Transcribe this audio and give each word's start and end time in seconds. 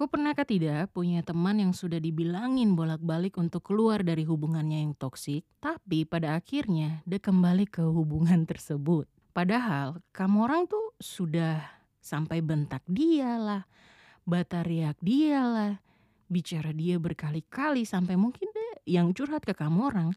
Kau 0.00 0.08
pernahkah 0.08 0.48
tidak 0.48 0.96
punya 0.96 1.20
teman 1.20 1.60
yang 1.60 1.76
sudah 1.76 2.00
dibilangin 2.00 2.72
bolak-balik 2.72 3.36
untuk 3.36 3.68
keluar 3.68 4.00
dari 4.00 4.24
hubungannya 4.24 4.80
yang 4.80 4.96
toksik, 4.96 5.44
tapi 5.60 6.08
pada 6.08 6.40
akhirnya 6.40 7.04
dia 7.04 7.20
kembali 7.20 7.68
ke 7.68 7.84
hubungan 7.84 8.40
tersebut. 8.48 9.04
Padahal 9.36 10.00
kamu 10.16 10.36
orang 10.40 10.62
tuh 10.72 10.96
sudah 10.96 11.60
sampai 12.00 12.40
bentak 12.40 12.80
dia 12.88 13.36
lah, 13.36 13.68
bata 14.24 14.64
dia 15.04 15.44
lah, 15.44 15.76
bicara 16.32 16.72
dia 16.72 16.96
berkali-kali 16.96 17.84
sampai 17.84 18.16
mungkin 18.16 18.48
deh 18.56 18.88
yang 18.88 19.12
curhat 19.12 19.44
ke 19.44 19.52
kamu 19.52 19.84
orang 19.84 20.08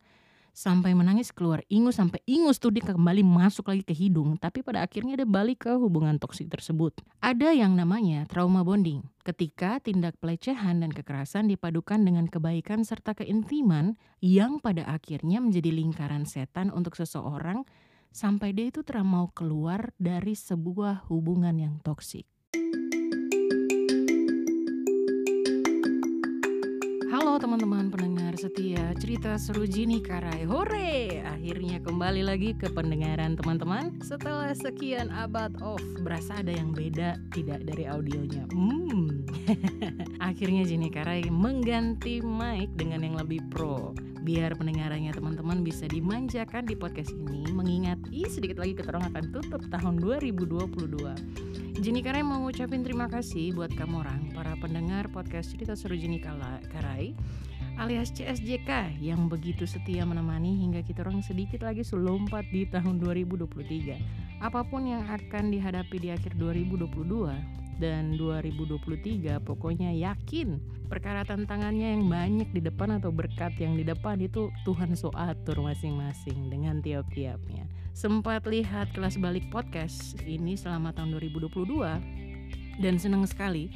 sampai 0.54 0.94
menangis 0.94 1.34
keluar 1.34 1.66
ingus 1.66 1.98
sampai 1.98 2.22
ingus 2.30 2.62
tuh 2.62 2.70
dia 2.70 2.86
kembali 2.86 3.26
masuk 3.26 3.74
lagi 3.74 3.82
ke 3.82 3.92
hidung. 3.92 4.38
Tapi 4.38 4.62
pada 4.62 4.86
akhirnya 4.86 5.18
dia 5.18 5.28
balik 5.28 5.66
ke 5.66 5.74
hubungan 5.76 6.22
toksik 6.22 6.48
tersebut. 6.48 7.02
Ada 7.20 7.52
yang 7.58 7.74
namanya 7.74 8.30
trauma 8.30 8.62
bonding. 8.62 9.02
Ketika 9.26 9.82
tindak 9.82 10.16
pelecehan 10.22 10.86
dan 10.86 10.94
kekerasan 10.94 11.50
dipadukan 11.50 12.00
dengan 12.06 12.30
kebaikan 12.30 12.86
serta 12.86 13.18
keintiman 13.18 13.98
yang 14.22 14.62
pada 14.62 14.86
akhirnya 14.86 15.42
menjadi 15.42 15.74
lingkaran 15.74 16.30
setan 16.30 16.70
untuk 16.70 16.94
seseorang 16.96 17.66
sampai 18.14 18.54
dia 18.54 18.70
itu 18.70 18.86
mau 19.02 19.34
keluar 19.34 19.90
dari 19.98 20.38
sebuah 20.38 21.10
hubungan 21.10 21.58
yang 21.58 21.76
toksik 21.82 22.30
Teman-teman 27.34 27.90
pendengar 27.90 28.38
setia. 28.38 28.94
Cerita 29.02 29.42
seru 29.42 29.66
Jini 29.66 30.06
Karai. 30.06 30.46
Hore! 30.46 31.26
Akhirnya 31.26 31.82
kembali 31.82 32.22
lagi 32.22 32.54
ke 32.54 32.70
pendengaran 32.70 33.34
teman-teman. 33.34 33.98
Setelah 34.06 34.54
sekian 34.54 35.10
abad 35.10 35.50
off 35.66 35.82
Berasa 36.06 36.46
ada 36.46 36.54
yang 36.54 36.78
beda 36.78 37.18
tidak 37.34 37.66
dari 37.66 37.90
audionya. 37.90 38.46
Hmm. 38.54 39.26
Akhirnya 40.30 40.62
Jini 40.62 40.94
Karai 40.94 41.26
mengganti 41.34 42.22
mic 42.22 42.70
dengan 42.78 43.02
yang 43.02 43.18
lebih 43.18 43.42
pro 43.50 43.98
Biar 44.24 44.56
pendengarannya 44.56 45.12
teman-teman 45.12 45.68
bisa 45.68 45.84
dimanjakan 45.92 46.64
di 46.64 46.80
podcast 46.80 47.12
ini 47.12 47.44
Mengingat 47.52 48.00
ih 48.08 48.32
sedikit 48.32 48.64
lagi 48.64 48.72
keterong 48.72 49.12
akan 49.12 49.36
tutup 49.36 49.60
tahun 49.68 50.00
2022 50.00 51.84
Jini 51.84 52.00
Karai 52.00 52.24
mau 52.24 52.40
ngucapin 52.40 52.88
terima 52.88 53.12
kasih 53.12 53.52
buat 53.52 53.76
kamu 53.76 54.00
orang 54.00 54.22
para 54.32 54.56
pendengar 54.64 55.12
podcast 55.12 55.52
cerita 55.52 55.76
seru 55.76 56.00
Jini 56.00 56.24
Karai 56.24 57.12
alias 57.76 58.16
CSJK 58.16 59.02
yang 59.02 59.28
begitu 59.28 59.66
setia 59.66 60.06
menemani 60.06 60.56
hingga 60.56 60.86
kita 60.86 61.02
orang 61.04 61.26
sedikit 61.26 61.66
lagi 61.66 61.82
selompat 61.82 62.46
di 62.54 62.70
tahun 62.70 63.02
2023. 63.02 64.40
Apa 64.46 64.62
pun 64.62 64.86
yang 64.86 65.02
akan 65.10 65.50
dihadapi 65.50 65.98
di 65.98 66.14
akhir 66.14 66.38
2022 66.38 66.94
dan 67.82 68.14
2023 68.14 69.42
pokoknya 69.42 69.90
yakin 69.90 70.62
perkara 70.94 71.26
tantangannya 71.26 71.98
yang 71.98 72.06
banyak 72.06 72.54
di 72.54 72.62
depan 72.62 73.02
atau 73.02 73.10
berkat 73.10 73.58
yang 73.58 73.74
di 73.74 73.82
depan 73.82 74.22
itu 74.22 74.54
Tuhan 74.62 74.94
so 74.94 75.10
atur 75.18 75.66
masing-masing 75.66 76.54
dengan 76.54 76.86
tiap-tiapnya 76.86 77.66
sempat 77.98 78.46
lihat 78.46 78.94
kelas 78.94 79.18
balik 79.18 79.50
podcast 79.50 80.14
ini 80.22 80.54
selama 80.54 80.94
tahun 80.94 81.18
2022 81.18 82.78
dan 82.78 82.94
senang 83.02 83.26
sekali 83.26 83.74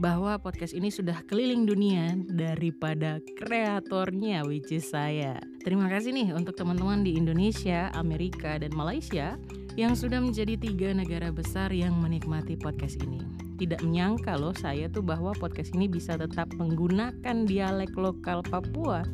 bahwa 0.00 0.36
podcast 0.40 0.76
ini 0.76 0.88
sudah 0.92 1.24
keliling 1.28 1.64
dunia 1.64 2.16
daripada 2.24 3.20
kreatornya 3.36 4.48
which 4.48 4.72
is 4.72 4.88
saya. 4.88 5.36
Terima 5.60 5.92
kasih 5.92 6.16
nih 6.16 6.32
untuk 6.32 6.56
teman-teman 6.56 7.04
di 7.04 7.20
Indonesia, 7.20 7.92
Amerika, 7.92 8.56
dan 8.56 8.72
Malaysia 8.72 9.36
yang 9.76 9.92
sudah 9.92 10.24
menjadi 10.24 10.56
tiga 10.56 10.96
negara 10.96 11.28
besar 11.28 11.68
yang 11.68 12.00
menikmati 12.00 12.56
podcast 12.56 12.96
ini. 13.04 13.39
Tidak 13.60 13.84
menyangka 13.84 14.40
loh 14.40 14.56
saya 14.56 14.88
tuh 14.88 15.04
bahwa 15.04 15.36
podcast 15.36 15.76
ini 15.76 15.84
bisa 15.84 16.16
tetap 16.16 16.48
menggunakan 16.56 17.44
dialek 17.44 17.92
lokal 17.92 18.40
Papua 18.40 19.04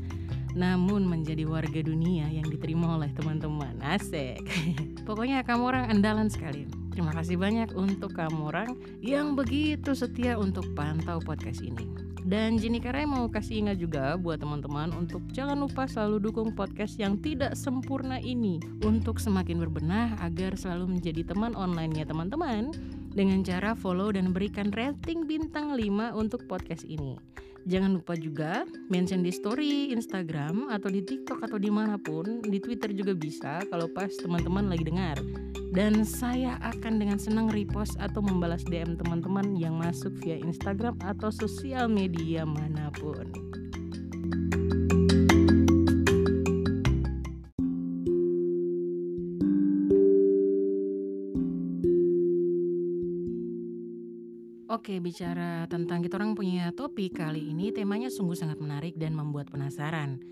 namun 0.56 1.04
menjadi 1.04 1.44
warga 1.44 1.84
dunia 1.84 2.32
yang 2.32 2.48
diterima 2.48 2.96
oleh 2.96 3.12
teman-teman. 3.12 3.76
Asik. 3.84 4.40
Pokoknya 5.06 5.44
kamu 5.44 5.62
orang 5.68 5.84
andalan 5.92 6.32
sekali. 6.32 6.64
Terima 6.96 7.12
kasih 7.12 7.36
banyak 7.36 7.76
untuk 7.76 8.16
kamu 8.16 8.48
orang 8.48 8.70
yang 9.04 9.36
begitu 9.36 9.92
setia 9.92 10.40
untuk 10.40 10.64
pantau 10.72 11.20
podcast 11.20 11.60
ini. 11.60 11.84
Dan 12.26 12.58
Jini 12.58 12.82
Karai 12.82 13.06
mau 13.06 13.30
kasih 13.30 13.62
ingat 13.62 13.78
juga 13.78 14.18
buat 14.18 14.42
teman-teman 14.42 14.90
untuk 14.96 15.22
jangan 15.30 15.62
lupa 15.62 15.86
selalu 15.86 16.26
dukung 16.26 16.50
podcast 16.56 16.98
yang 16.98 17.22
tidak 17.22 17.54
sempurna 17.54 18.18
ini 18.18 18.58
untuk 18.82 19.22
semakin 19.22 19.62
berbenah 19.62 20.18
agar 20.24 20.58
selalu 20.58 20.98
menjadi 20.98 21.22
teman 21.22 21.54
online-nya 21.54 22.02
teman-teman 22.02 22.74
dengan 23.16 23.40
cara 23.40 23.72
follow 23.72 24.12
dan 24.12 24.36
berikan 24.36 24.68
rating 24.76 25.24
bintang 25.24 25.72
5 25.72 26.12
untuk 26.12 26.44
podcast 26.44 26.84
ini. 26.84 27.16
Jangan 27.66 27.98
lupa 27.98 28.14
juga 28.14 28.62
mention 28.92 29.26
di 29.26 29.34
story 29.34 29.90
Instagram 29.90 30.70
atau 30.70 30.86
di 30.86 31.02
TikTok 31.02 31.42
atau 31.42 31.58
di 31.58 31.66
mana 31.66 31.98
pun, 31.98 32.38
di 32.44 32.62
Twitter 32.62 32.94
juga 32.94 33.16
bisa 33.16 33.58
kalau 33.72 33.90
pas 33.90 34.12
teman-teman 34.22 34.70
lagi 34.70 34.86
dengar. 34.86 35.18
Dan 35.74 36.06
saya 36.06 36.62
akan 36.62 37.02
dengan 37.02 37.18
senang 37.18 37.50
repost 37.50 37.98
atau 37.98 38.22
membalas 38.22 38.62
DM 38.68 38.94
teman-teman 38.94 39.58
yang 39.58 39.74
masuk 39.74 40.14
via 40.22 40.38
Instagram 40.38 40.94
atau 41.02 41.32
sosial 41.34 41.90
media 41.90 42.46
mana 42.46 42.92
pun. 42.94 43.55
Oke, 54.86 55.02
bicara 55.02 55.66
tentang 55.66 55.98
kita 55.98 56.14
orang 56.14 56.38
punya 56.38 56.70
topik 56.70 57.18
kali 57.18 57.50
ini 57.50 57.74
temanya 57.74 58.06
sungguh 58.06 58.38
sangat 58.38 58.62
menarik 58.62 58.94
dan 58.94 59.18
membuat 59.18 59.50
penasaran. 59.50 60.22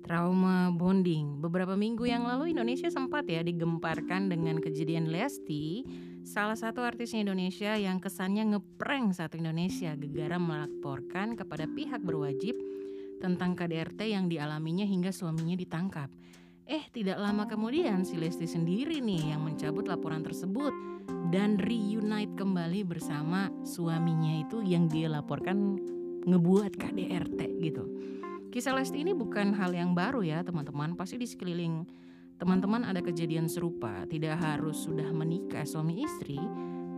Trauma 0.00 0.72
bonding. 0.72 1.44
Beberapa 1.44 1.76
minggu 1.76 2.08
yang 2.08 2.24
lalu 2.24 2.56
Indonesia 2.56 2.88
sempat 2.88 3.28
ya 3.28 3.44
digemparkan 3.44 4.32
dengan 4.32 4.64
kejadian 4.64 5.12
Lesti, 5.12 5.84
salah 6.24 6.56
satu 6.56 6.80
artis 6.88 7.12
Indonesia 7.12 7.76
yang 7.76 8.00
kesannya 8.00 8.56
ngeprank 8.56 9.12
satu 9.12 9.36
Indonesia 9.36 9.92
gegara 9.92 10.40
melaporkan 10.40 11.36
kepada 11.36 11.68
pihak 11.68 12.00
berwajib 12.00 12.56
tentang 13.20 13.52
KDRT 13.60 14.08
yang 14.08 14.32
dialaminya 14.32 14.88
hingga 14.88 15.12
suaminya 15.12 15.52
ditangkap. 15.52 16.08
Eh, 16.68 16.84
tidak 16.92 17.16
lama 17.16 17.48
kemudian 17.48 18.04
si 18.04 18.20
Lesti 18.20 18.44
sendiri 18.44 19.00
nih 19.00 19.32
yang 19.32 19.40
mencabut 19.40 19.88
laporan 19.88 20.20
tersebut 20.20 20.68
dan 21.32 21.56
reunite 21.56 22.36
kembali 22.36 22.84
bersama 22.84 23.48
suaminya 23.64 24.44
itu 24.44 24.60
yang 24.60 24.84
dia 24.84 25.08
laporkan 25.08 25.80
ngebuat 26.28 26.76
KDRT 26.76 27.40
gitu. 27.64 27.88
Kisah 28.52 28.76
Lesti 28.76 29.00
ini 29.00 29.16
bukan 29.16 29.56
hal 29.56 29.72
yang 29.72 29.96
baru 29.96 30.20
ya 30.20 30.44
teman-teman, 30.44 30.92
pasti 30.92 31.16
di 31.16 31.24
sekeliling 31.24 31.88
teman-teman 32.36 32.84
ada 32.84 33.00
kejadian 33.00 33.48
serupa, 33.48 34.04
tidak 34.04 34.36
harus 34.36 34.84
sudah 34.84 35.08
menikah 35.08 35.64
suami 35.64 36.04
istri, 36.04 36.36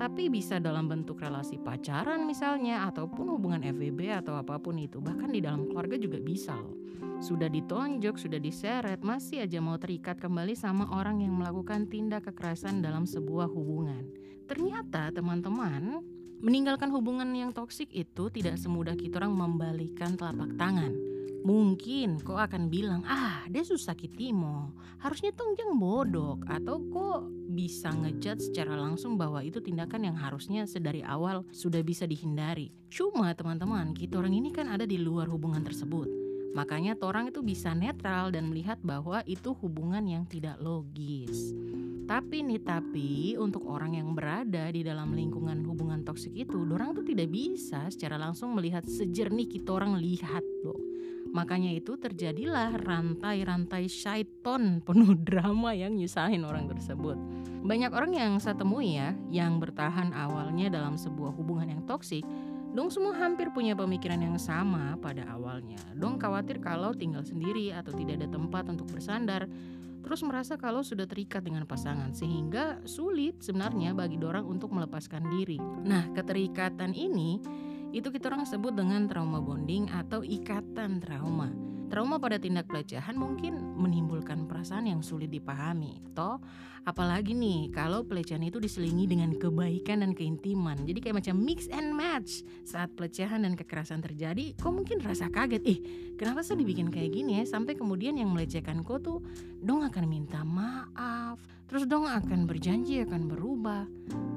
tapi 0.01 0.33
bisa 0.33 0.57
dalam 0.57 0.89
bentuk 0.89 1.21
relasi 1.21 1.61
pacaran 1.61 2.25
misalnya 2.25 2.89
ataupun 2.89 3.37
hubungan 3.37 3.61
FWB 3.61 4.25
atau 4.25 4.33
apa 4.33 4.57
pun 4.57 4.81
itu, 4.81 4.97
bahkan 4.97 5.29
di 5.29 5.45
dalam 5.45 5.69
keluarga 5.69 6.01
juga 6.01 6.17
bisa 6.17 6.57
loh. 6.57 6.73
Sudah 7.21 7.53
ditonjok, 7.53 8.17
sudah 8.17 8.41
diseret, 8.41 9.05
masih 9.05 9.45
aja 9.45 9.61
mau 9.61 9.77
terikat 9.77 10.17
kembali 10.17 10.57
sama 10.57 10.89
orang 10.97 11.21
yang 11.21 11.37
melakukan 11.37 11.85
tindak 11.85 12.33
kekerasan 12.33 12.81
dalam 12.81 13.05
sebuah 13.05 13.53
hubungan. 13.53 14.09
Ternyata 14.49 15.13
teman-teman, 15.13 16.01
meninggalkan 16.41 16.89
hubungan 16.89 17.29
yang 17.37 17.53
toksik 17.53 17.93
itu 17.93 18.33
tidak 18.33 18.57
semudah 18.57 18.97
kita 18.97 19.21
orang 19.21 19.37
membalikan 19.37 20.17
telapak 20.17 20.57
tangan. 20.57 20.97
Mungkin 21.45 22.25
kok 22.25 22.41
akan 22.41 22.73
bilang, 22.73 23.05
ah 23.05 23.45
dia 23.53 23.69
susah 23.69 23.93
kitimo, 23.93 24.73
harusnya 25.05 25.37
tongjang 25.37 25.77
bodok, 25.77 26.49
atau 26.49 26.81
kok 26.89 27.40
bisa 27.61 27.93
ngejat 27.93 28.41
secara 28.41 28.73
langsung 28.73 29.21
bahwa 29.21 29.45
itu 29.45 29.61
tindakan 29.61 30.09
yang 30.09 30.17
harusnya 30.17 30.65
sedari 30.65 31.05
awal 31.05 31.45
sudah 31.53 31.85
bisa 31.85 32.09
dihindari. 32.09 32.73
Cuma 32.89 33.37
teman-teman, 33.37 33.93
kita 33.93 34.17
orang 34.17 34.33
ini 34.33 34.49
kan 34.49 34.73
ada 34.73 34.89
di 34.89 34.97
luar 34.97 35.29
hubungan 35.29 35.61
tersebut 35.61 36.21
Makanya 36.51 36.99
orang 37.07 37.31
itu 37.31 37.47
bisa 37.47 37.71
netral 37.79 38.35
dan 38.35 38.51
melihat 38.51 38.83
bahwa 38.83 39.23
itu 39.23 39.55
hubungan 39.63 40.03
yang 40.03 40.27
tidak 40.27 40.59
logis. 40.59 41.55
Tapi 42.11 42.43
nih 42.43 42.59
tapi 42.67 43.39
untuk 43.39 43.71
orang 43.71 43.95
yang 43.95 44.19
berada 44.19 44.67
di 44.75 44.83
dalam 44.83 45.15
lingkungan 45.15 45.63
hubungan 45.63 46.03
toksik 46.03 46.35
itu, 46.35 46.59
orang 46.75 46.91
tuh 46.99 47.07
tidak 47.07 47.31
bisa 47.31 47.87
secara 47.87 48.19
langsung 48.19 48.59
melihat 48.59 48.83
sejernih 48.83 49.47
kita 49.47 49.79
orang 49.79 49.95
lihat 50.03 50.43
loh. 50.67 50.79
Makanya 51.31 51.71
itu 51.71 51.95
terjadilah 51.95 52.75
rantai-rantai 52.83 53.87
syaiton 53.87 54.83
penuh 54.83 55.15
drama 55.29 55.71
yang 55.71 55.95
nyusahin 55.95 56.43
orang 56.43 56.67
tersebut. 56.67 57.15
Banyak 57.61 57.93
orang 57.93 58.13
yang 58.17 58.33
saya 58.41 58.57
temui 58.57 58.97
ya, 58.97 59.13
yang 59.29 59.61
bertahan 59.61 60.17
awalnya 60.17 60.73
dalam 60.73 60.97
sebuah 60.97 61.37
hubungan 61.37 61.69
yang 61.69 61.83
toksik, 61.85 62.25
Dong 62.71 62.87
semua 62.87 63.19
hampir 63.19 63.51
punya 63.51 63.75
pemikiran 63.75 64.23
yang 64.23 64.39
sama 64.39 64.95
pada 65.03 65.27
awalnya. 65.27 65.83
Dong 65.99 66.23
khawatir 66.23 66.63
kalau 66.63 66.95
tinggal 66.95 67.27
sendiri 67.27 67.75
atau 67.75 67.91
tidak 67.91 68.23
ada 68.23 68.31
tempat 68.31 68.71
untuk 68.71 68.87
bersandar, 68.95 69.51
terus 70.07 70.23
merasa 70.23 70.55
kalau 70.55 70.79
sudah 70.87 71.03
terikat 71.03 71.43
dengan 71.43 71.67
pasangan 71.67 72.15
sehingga 72.15 72.79
sulit 72.87 73.43
sebenarnya 73.43 73.91
bagi 73.91 74.23
dorang 74.23 74.47
untuk 74.47 74.71
melepaskan 74.71 75.27
diri. 75.35 75.59
Nah, 75.83 76.15
keterikatan 76.15 76.95
ini 76.95 77.43
Itu 77.91 78.15
kita 78.15 78.31
orang 78.31 78.47
sebut 78.47 78.71
dengan 78.71 79.11
trauma 79.11 79.43
bonding 79.43 79.91
atau 79.91 80.23
ikatan 80.23 81.03
trauma. 81.03 81.51
Trauma 81.91 82.23
pada 82.23 82.39
tindak 82.39 82.71
pelecehan 82.71 83.19
mungkin 83.19 83.75
menimbulkan 83.75 84.47
perasaan 84.47 84.87
yang 84.87 85.03
sulit 85.03 85.27
dipahami. 85.27 85.99
Toh, 86.15 86.39
apalagi 86.87 87.35
nih 87.35 87.67
kalau 87.75 88.07
pelecehan 88.07 88.47
itu 88.47 88.63
diselingi 88.63 89.11
dengan 89.11 89.35
kebaikan 89.35 90.07
dan 90.07 90.15
keintiman. 90.15 90.79
Jadi 90.87 91.03
kayak 91.03 91.19
macam 91.19 91.35
mix 91.43 91.67
and 91.75 91.91
match. 91.91 92.47
Saat 92.63 92.95
pelecehan 92.95 93.43
dan 93.43 93.59
kekerasan 93.59 94.07
terjadi, 94.07 94.55
kok 94.55 94.71
mungkin 94.71 95.03
rasa 95.03 95.27
kaget. 95.35 95.67
Eh, 95.67 95.79
kenapa 96.15 96.47
sih 96.47 96.55
dibikin 96.55 96.95
kayak 96.95 97.11
gini 97.11 97.43
ya? 97.43 97.59
Sampai 97.59 97.75
kemudian 97.75 98.15
yang 98.15 98.31
melecehkan 98.31 98.87
kok 98.87 99.03
tuh 99.03 99.19
dong 99.59 99.83
akan 99.83 100.07
minta 100.07 100.47
maaf. 100.47 101.43
Terus 101.67 101.91
dong 101.91 102.07
akan 102.07 102.47
berjanji 102.47 103.03
akan 103.03 103.27
berubah. 103.27 103.83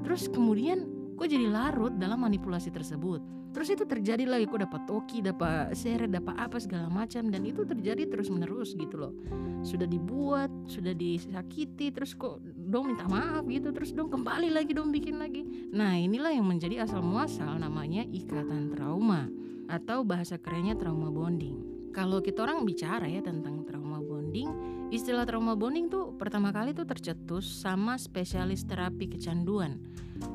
Terus 0.02 0.26
kemudian 0.26 0.90
kok 1.14 1.30
jadi 1.30 1.46
larut 1.54 1.94
dalam 2.02 2.26
manipulasi 2.26 2.74
tersebut 2.74 3.43
terus 3.54 3.70
itu 3.70 3.86
terjadi 3.86 4.26
lagi 4.26 4.50
kok 4.50 4.66
dapat 4.66 4.82
toki 4.90 5.22
dapat 5.22 5.72
seret 5.78 6.10
dapat 6.10 6.36
apa 6.36 6.58
segala 6.58 6.90
macam 6.90 7.30
dan 7.30 7.46
itu 7.46 7.64
terjadi 7.64 8.10
terus 8.10 8.34
menerus 8.34 8.74
gitu 8.74 8.98
loh. 8.98 9.14
Sudah 9.62 9.86
dibuat 9.86 10.50
sudah 10.66 10.92
disakiti 10.92 11.94
terus 11.94 12.18
kok 12.18 12.42
dong 12.44 12.92
minta 12.92 13.06
maaf 13.06 13.46
gitu 13.46 13.70
terus 13.70 13.94
dong 13.94 14.10
kembali 14.10 14.50
lagi 14.50 14.74
dong 14.74 14.90
bikin 14.90 15.22
lagi. 15.22 15.46
Nah 15.72 15.96
inilah 15.96 16.34
yang 16.34 16.50
menjadi 16.50 16.84
asal 16.84 17.06
muasal 17.06 17.56
namanya 17.62 18.04
ikatan 18.10 18.74
trauma 18.74 19.30
atau 19.70 20.02
bahasa 20.04 20.36
kerennya 20.42 20.76
trauma 20.76 21.14
bonding. 21.14 21.74
Kalau 21.94 22.26
kita 22.26 22.42
orang 22.42 22.66
bicara 22.66 23.06
ya 23.06 23.22
tentang 23.22 23.64
trauma 23.70 24.02
bonding 24.02 24.50
istilah 24.90 25.26
trauma 25.30 25.54
bonding 25.54 25.90
tuh 25.94 26.14
pertama 26.18 26.50
kali 26.50 26.74
tuh 26.74 26.86
tercetus 26.86 27.46
sama 27.46 27.98
spesialis 28.02 28.66
terapi 28.66 29.10
kecanduan 29.10 29.78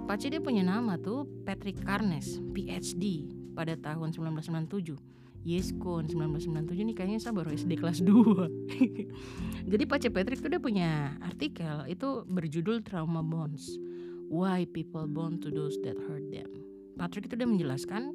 Pace 0.08 0.32
dia 0.32 0.40
punya 0.40 0.64
nama 0.64 0.96
tuh 0.96 1.28
Patrick 1.44 1.80
Carnes, 1.84 2.40
PhD 2.56 3.28
pada 3.52 3.76
tahun 3.76 4.14
1997. 4.14 4.96
Yeskon 5.46 6.10
1997 6.10 6.82
nih 6.82 6.96
kayaknya 6.98 7.20
saya 7.22 7.32
baru 7.32 7.54
SD 7.54 7.78
kelas 7.78 8.02
2 8.02 8.10
Jadi 9.70 9.84
Pace 9.86 10.10
Patrick 10.10 10.42
tuh 10.42 10.50
dia 10.50 10.58
punya 10.58 11.14
artikel 11.22 11.86
itu 11.86 12.26
berjudul 12.26 12.82
Trauma 12.82 13.22
Bonds 13.22 13.78
Why 14.28 14.66
People 14.66 15.06
Bond 15.06 15.46
to 15.46 15.54
Those 15.54 15.78
That 15.86 15.94
Hurt 15.94 16.26
Them 16.34 16.50
Patrick 16.98 17.30
itu 17.30 17.38
dia 17.38 17.46
menjelaskan 17.46 18.10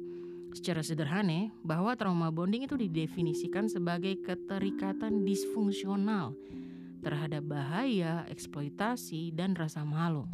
secara 0.54 0.86
sederhana 0.86 1.50
bahwa 1.66 1.98
trauma 1.98 2.30
bonding 2.30 2.70
itu 2.70 2.78
didefinisikan 2.78 3.66
sebagai 3.66 4.22
keterikatan 4.22 5.26
disfungsional 5.26 6.38
terhadap 7.02 7.44
bahaya, 7.44 8.24
eksploitasi, 8.30 9.34
dan 9.34 9.52
rasa 9.52 9.84
malu. 9.84 10.24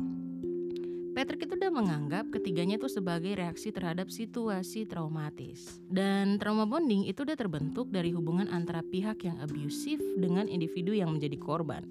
Patrick 1.20 1.44
itu 1.44 1.52
udah 1.52 1.68
menganggap 1.68 2.32
ketiganya 2.32 2.80
itu 2.80 2.88
sebagai 2.88 3.36
reaksi 3.36 3.68
terhadap 3.68 4.08
situasi 4.08 4.88
traumatis. 4.88 5.84
Dan 5.84 6.40
trauma 6.40 6.64
bonding 6.64 7.04
itu 7.04 7.28
udah 7.28 7.36
terbentuk 7.36 7.92
dari 7.92 8.08
hubungan 8.16 8.48
antara 8.48 8.80
pihak 8.80 9.28
yang 9.28 9.36
abusif 9.44 10.00
dengan 10.16 10.48
individu 10.48 10.96
yang 10.96 11.12
menjadi 11.12 11.36
korban. 11.36 11.84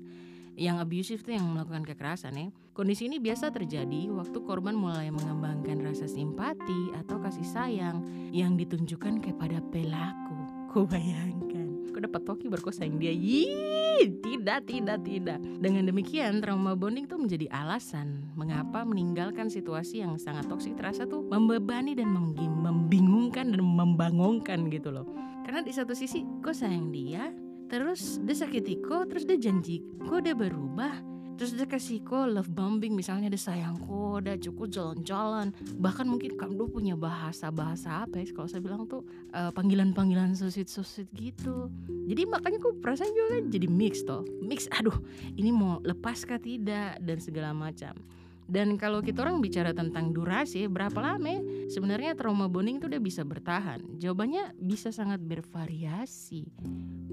Yang 0.58 0.76
abusif 0.82 1.18
itu 1.22 1.38
yang 1.38 1.46
melakukan 1.46 1.86
kekerasan 1.86 2.42
ya. 2.42 2.50
Kondisi 2.74 3.06
ini 3.06 3.22
biasa 3.22 3.54
terjadi 3.54 4.10
waktu 4.10 4.42
korban 4.42 4.74
mulai 4.74 5.14
mengembangkan 5.14 5.78
rasa 5.86 6.10
simpati 6.10 6.98
atau 6.98 7.22
kasih 7.22 7.46
sayang 7.46 8.02
yang 8.34 8.58
ditunjukkan 8.58 9.22
kepada 9.22 9.62
pelaku. 9.70 10.38
Kau 10.74 10.90
bayangkan 10.90 11.86
aku 11.86 12.02
dapat 12.02 12.26
toki 12.26 12.50
berkosa 12.50 12.82
yang 12.82 12.98
dia 12.98 13.14
Yii, 13.14 13.79
tidak 14.24 14.70
tidak 14.70 15.00
tidak. 15.04 15.40
Dengan 15.60 15.90
demikian 15.90 16.40
trauma 16.40 16.78
bonding 16.78 17.10
tuh 17.10 17.20
menjadi 17.20 17.52
alasan 17.52 18.24
mengapa 18.40 18.88
meninggalkan 18.88 19.52
situasi 19.52 20.00
yang 20.06 20.16
sangat 20.16 20.48
toksik 20.48 20.80
terasa 20.80 21.04
tuh 21.04 21.26
membebani 21.28 21.98
dan 21.98 22.14
membingungkan 22.14 23.52
dan 23.52 23.60
membangunkan 23.60 24.72
gitu 24.72 24.94
loh. 24.94 25.08
Karena 25.44 25.66
di 25.66 25.74
satu 25.74 25.92
sisi 25.98 26.24
kok 26.40 26.56
sayang 26.56 26.94
dia 26.94 27.34
terus 27.70 28.18
dia 28.26 28.34
sakiti 28.34 28.82
kok 28.82 29.14
terus 29.14 29.30
dia 29.30 29.38
janji 29.38 29.86
kok 30.10 30.26
dia 30.26 30.34
berubah 30.34 31.19
terus 31.40 31.56
dia 31.56 31.64
kasih 31.64 32.04
kok 32.04 32.28
love 32.28 32.52
bombing 32.52 33.00
misalnya 33.00 33.32
dia 33.32 33.40
sayang 33.40 33.80
kok 33.80 34.28
dia 34.28 34.36
cukup 34.36 34.68
jalan-jalan. 34.68 35.56
Bahkan 35.80 36.04
mungkin 36.04 36.36
kamu 36.36 36.68
punya 36.68 37.00
bahasa-bahasa 37.00 38.04
apa 38.04 38.20
ya 38.20 38.28
kalau 38.36 38.52
saya 38.52 38.60
bilang 38.60 38.84
tuh 38.92 39.08
uh, 39.32 39.48
panggilan-panggilan 39.56 40.36
sosit-sosit 40.36 41.08
gitu. 41.16 41.72
Jadi 42.12 42.28
makanya 42.28 42.60
kok 42.60 42.84
perasaan 42.84 43.16
juga 43.16 43.40
kan 43.40 43.44
jadi 43.48 43.68
mix 43.72 44.04
toh. 44.04 44.28
Mix 44.44 44.68
aduh 44.76 45.00
ini 45.40 45.56
mau 45.56 45.80
lepas 45.88 46.28
kah 46.28 46.44
tidak 46.44 47.00
dan 47.00 47.18
segala 47.24 47.56
macam 47.56 47.96
dan 48.50 48.82
kalau 48.82 49.06
kita 49.06 49.22
orang 49.22 49.46
bicara 49.46 49.78
tentang 49.78 50.10
durasi, 50.10 50.66
berapa 50.66 50.98
lama 50.98 51.38
sebenarnya 51.70 52.18
trauma 52.18 52.50
bonding 52.50 52.82
itu 52.82 52.90
udah 52.90 52.98
bisa 52.98 53.22
bertahan? 53.22 53.78
Jawabannya 54.02 54.58
bisa 54.58 54.90
sangat 54.90 55.22
bervariasi 55.22 56.50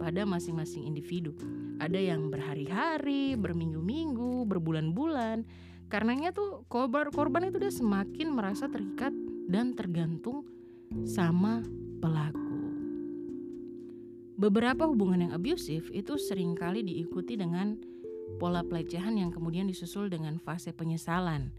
pada 0.01 0.25
masing-masing 0.25 0.89
individu. 0.89 1.37
Ada 1.77 2.01
yang 2.01 2.33
berhari-hari, 2.33 3.37
berminggu-minggu, 3.37 4.49
berbulan-bulan. 4.49 5.45
Karenanya 5.93 6.33
tuh 6.33 6.65
korban 6.73 7.13
korban 7.13 7.53
itu 7.53 7.61
udah 7.61 7.75
semakin 7.85 8.33
merasa 8.33 8.65
terikat 8.73 9.13
dan 9.53 9.77
tergantung 9.77 10.49
sama 11.05 11.61
pelaku. 12.01 12.57
Beberapa 14.41 14.89
hubungan 14.89 15.29
yang 15.29 15.33
abusif 15.37 15.93
itu 15.93 16.17
sering 16.17 16.57
kali 16.57 16.81
diikuti 16.81 17.37
dengan 17.37 17.77
pola 18.37 18.67
pelecehan 18.67 19.17
yang 19.17 19.31
kemudian 19.31 19.71
disusul 19.71 20.11
dengan 20.11 20.37
fase 20.43 20.75
penyesalan 20.75 21.51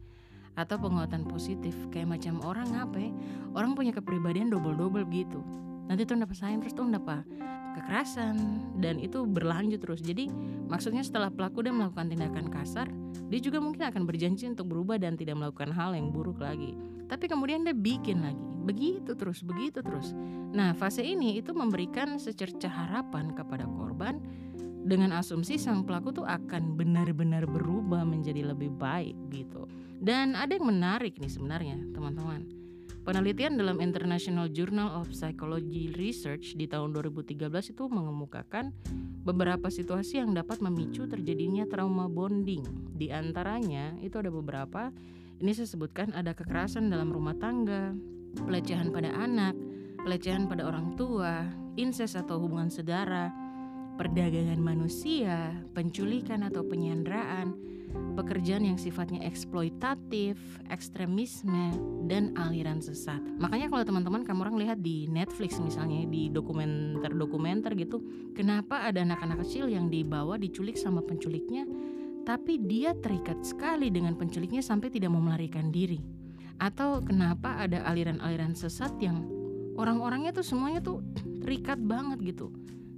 atau 0.57 0.75
penguatan 0.81 1.23
positif. 1.25 1.73
Kayak 1.93 2.17
macam 2.17 2.41
orang 2.43 2.69
apa 2.75 2.97
ya, 2.97 3.11
orang 3.53 3.77
punya 3.77 3.93
kepribadian 3.93 4.49
double-double 4.49 5.05
gitu. 5.13 5.39
Nanti 5.87 6.03
tuh 6.03 6.19
dapat 6.19 6.35
sayang 6.35 6.59
terus 6.59 6.75
tuh 6.75 6.89
dapat 6.89 7.23
kekerasan 7.77 8.35
dan 8.81 8.97
itu 8.97 9.23
berlanjut 9.23 9.79
terus. 9.79 10.01
Jadi 10.01 10.27
maksudnya 10.67 11.05
setelah 11.05 11.29
pelaku 11.29 11.63
dia 11.63 11.71
melakukan 11.71 12.09
tindakan 12.09 12.49
kasar 12.49 12.89
dia 13.27 13.43
juga 13.43 13.59
mungkin 13.59 13.83
akan 13.83 14.07
berjanji 14.07 14.47
untuk 14.47 14.71
berubah 14.71 14.95
dan 14.95 15.19
tidak 15.19 15.35
melakukan 15.35 15.75
hal 15.75 15.91
yang 15.91 16.15
buruk 16.15 16.39
lagi. 16.39 16.71
Tapi 17.11 17.27
kemudian 17.27 17.67
dia 17.67 17.75
bikin 17.75 18.23
lagi. 18.23 18.39
Begitu 18.67 19.15
terus 19.15 19.43
begitu 19.43 19.83
terus. 19.83 20.15
Nah 20.51 20.71
fase 20.75 21.03
ini 21.03 21.39
itu 21.39 21.51
memberikan 21.51 22.19
secerca 22.19 22.71
harapan 22.71 23.35
kepada 23.35 23.67
korban 23.67 24.19
dengan 24.87 25.11
asumsi 25.19 25.59
sang 25.59 25.83
pelaku 25.83 26.15
tuh 26.15 26.25
akan 26.25 26.79
benar-benar 26.79 27.43
berubah 27.43 28.07
menjadi 28.07 28.55
lebih 28.55 28.71
baik 28.71 29.19
gitu. 29.35 29.67
Dan 29.99 30.39
ada 30.39 30.55
yang 30.55 30.71
menarik 30.71 31.19
nih 31.19 31.27
sebenarnya 31.27 31.75
teman-teman. 31.91 32.47
Penelitian 33.03 33.55
dalam 33.55 33.79
International 33.79 34.51
Journal 34.51 34.91
of 34.99 35.11
Psychology 35.15 35.95
Research 35.95 36.59
di 36.59 36.67
tahun 36.67 36.91
2013 36.91 37.47
itu 37.71 37.83
mengemukakan 37.87 38.75
beberapa 39.23 39.71
situasi 39.71 40.19
yang 40.19 40.35
dapat 40.35 40.59
memicu 40.59 41.07
terjadinya 41.07 41.63
trauma 41.67 42.11
bonding. 42.11 42.63
Di 42.95 43.11
antaranya 43.11 43.95
itu 44.03 44.19
ada 44.19 44.27
beberapa. 44.27 44.91
Ini 45.39 45.51
saya 45.55 45.71
sebutkan 45.71 46.11
ada 46.19 46.35
kekerasan 46.35 46.91
dalam 46.91 47.07
rumah 47.07 47.35
tangga, 47.39 47.95
pelecehan 48.43 48.91
pada 48.91 49.15
anak, 49.15 49.55
pelecehan 50.03 50.51
pada 50.51 50.67
orang 50.67 50.99
tua, 50.99 51.47
incest 51.79 52.19
atau 52.19 52.43
hubungan 52.43 52.67
sedara, 52.67 53.31
perdagangan 53.97 54.61
manusia, 54.61 55.57
penculikan 55.73 56.45
atau 56.45 56.61
penyanderaan, 56.61 57.57
pekerjaan 58.13 58.69
yang 58.69 58.77
sifatnya 58.77 59.25
eksploitatif, 59.25 60.37
ekstremisme, 60.69 61.73
dan 62.05 62.31
aliran 62.37 62.77
sesat. 62.77 63.19
Makanya 63.41 63.73
kalau 63.73 63.83
teman-teman 63.83 64.21
kamu 64.21 64.39
orang 64.45 64.57
lihat 64.61 64.79
di 64.85 65.09
Netflix 65.09 65.57
misalnya 65.57 66.05
di 66.05 66.29
dokumenter-dokumenter 66.29 67.73
gitu, 67.73 68.01
kenapa 68.37 68.85
ada 68.85 69.01
anak-anak 69.01 69.41
kecil 69.43 69.65
yang 69.67 69.89
dibawa 69.89 70.37
diculik 70.37 70.77
sama 70.77 71.01
penculiknya, 71.01 71.65
tapi 72.21 72.61
dia 72.61 72.93
terikat 72.93 73.41
sekali 73.41 73.89
dengan 73.89 74.13
penculiknya 74.13 74.61
sampai 74.61 74.93
tidak 74.93 75.09
mau 75.09 75.23
melarikan 75.23 75.73
diri. 75.73 75.99
Atau 76.57 77.05
kenapa 77.05 77.61
ada 77.65 77.85
aliran-aliran 77.85 78.57
sesat 78.57 78.93
yang 79.01 79.25
orang-orangnya 79.77 80.33
tuh 80.33 80.45
semuanya 80.45 80.81
tuh 80.81 81.01
terikat 81.45 81.77
banget 81.81 82.21
gitu 82.35 82.49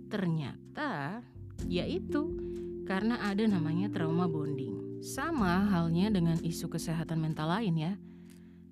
Ternyata 0.10 1.22
yaitu 1.70 2.34
karena 2.90 3.22
ada 3.22 3.46
namanya 3.46 3.94
trauma 3.94 4.26
bonding. 4.26 5.00
Sama 5.06 5.70
halnya 5.70 6.12
dengan 6.12 6.36
isu 6.42 6.68
kesehatan 6.68 7.22
mental 7.22 7.54
lain 7.54 7.78
ya. 7.78 7.94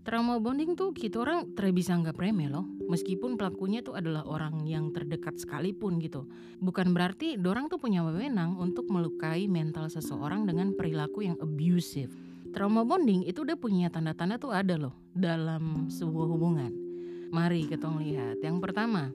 Trauma 0.01 0.39
bonding 0.39 0.79
tuh 0.79 0.96
kita 0.96 1.20
orang 1.20 1.51
tidak 1.51 1.77
bisa 1.77 1.91
anggap 1.91 2.15
remeh 2.15 2.48
loh. 2.48 2.63
Meskipun 2.88 3.36
pelakunya 3.36 3.84
tuh 3.84 4.00
adalah 4.00 4.24
orang 4.24 4.63
yang 4.63 4.96
terdekat 4.96 5.36
sekalipun 5.36 6.00
gitu. 6.00 6.25
Bukan 6.63 6.96
berarti 6.96 7.36
dorang 7.36 7.67
tuh 7.67 7.75
punya 7.75 8.01
wewenang 8.08 8.56
untuk 8.56 8.88
melukai 8.88 9.51
mental 9.51 9.91
seseorang 9.91 10.48
dengan 10.48 10.72
perilaku 10.74 11.27
yang 11.27 11.36
abusive. 11.44 12.10
Trauma 12.56 12.88
bonding 12.88 13.27
itu 13.27 13.44
udah 13.44 13.60
punya 13.60 13.91
tanda-tanda 13.91 14.39
tuh 14.39 14.56
ada 14.56 14.79
loh 14.79 14.96
dalam 15.12 15.91
sebuah 15.91 16.27
hubungan. 16.32 16.72
Mari 17.27 17.67
kita 17.67 17.91
lihat. 17.91 18.39
Yang 18.39 18.63
pertama, 18.63 19.12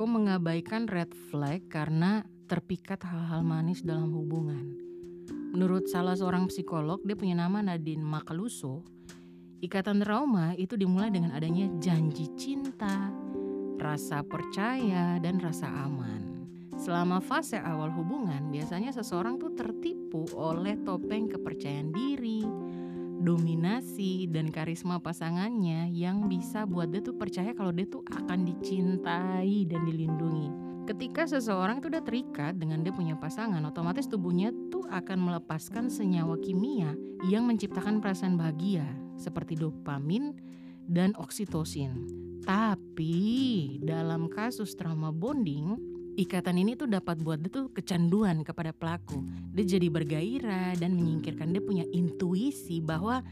Kok 0.00 0.08
mengabaikan 0.08 0.88
red 0.88 1.12
flag 1.28 1.68
karena 1.68 2.24
terpikat 2.48 3.04
hal-hal 3.04 3.44
manis 3.44 3.84
dalam 3.84 4.08
hubungan. 4.16 4.72
Menurut 5.52 5.92
salah 5.92 6.16
seorang 6.16 6.48
psikolog, 6.48 7.04
dia 7.04 7.12
punya 7.12 7.36
nama 7.36 7.60
Nadine 7.60 8.00
Makaluso, 8.00 8.80
Ikatan 9.60 10.00
trauma 10.00 10.56
itu 10.56 10.72
dimulai 10.72 11.12
dengan 11.12 11.36
adanya 11.36 11.68
janji 11.84 12.32
cinta, 12.32 13.12
rasa 13.76 14.24
percaya, 14.24 15.20
dan 15.20 15.36
rasa 15.36 15.68
aman. 15.68 16.48
Selama 16.80 17.20
fase 17.20 17.60
awal 17.60 17.92
hubungan, 17.92 18.48
biasanya 18.48 18.96
seseorang 18.96 19.36
tuh 19.36 19.52
tertipu 19.52 20.24
oleh 20.32 20.80
topeng 20.80 21.28
kepercayaan 21.28 21.92
diri, 21.92 22.40
dominasi, 23.20 24.26
dan 24.32 24.48
karisma 24.48 24.96
pasangannya 24.98 25.92
yang 25.92 26.26
bisa 26.26 26.64
buat 26.64 26.88
dia 26.88 27.04
tuh 27.04 27.14
percaya 27.14 27.52
kalau 27.52 27.70
dia 27.70 27.84
tuh 27.84 28.00
akan 28.08 28.48
dicintai 28.48 29.68
dan 29.68 29.84
dilindungi 29.84 30.70
ketika 30.90 31.22
seseorang 31.22 31.78
itu 31.78 31.86
udah 31.86 32.02
terikat 32.02 32.58
dengan 32.58 32.82
dia 32.82 32.90
punya 32.90 33.14
pasangan, 33.14 33.62
otomatis 33.62 34.10
tubuhnya 34.10 34.50
tuh 34.74 34.82
akan 34.90 35.22
melepaskan 35.22 35.86
senyawa 35.86 36.34
kimia 36.42 36.98
yang 37.30 37.46
menciptakan 37.46 38.02
perasaan 38.02 38.34
bahagia 38.34 38.82
seperti 39.14 39.54
dopamin 39.54 40.34
dan 40.90 41.14
oksitosin. 41.14 42.10
Tapi 42.42 43.78
dalam 43.86 44.26
kasus 44.26 44.74
trauma 44.74 45.14
bonding, 45.14 45.78
ikatan 46.18 46.56
ini 46.58 46.74
tuh 46.74 46.90
dapat 46.90 47.20
buat 47.22 47.38
dia 47.38 47.50
tuh 47.52 47.70
kecanduan 47.70 48.42
kepada 48.42 48.74
pelaku. 48.74 49.22
Dia 49.54 49.78
jadi 49.78 49.86
bergairah 49.86 50.78
dan 50.78 50.96
menyingkirkan 50.96 51.54
dia 51.54 51.62
punya 51.62 51.84
intuisi 51.90 52.82
bahwa 52.82 53.22